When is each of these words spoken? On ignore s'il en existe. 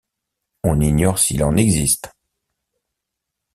On 0.63 0.79
ignore 0.79 1.19
s'il 1.19 1.43
en 1.43 1.55
existe. 1.55 2.09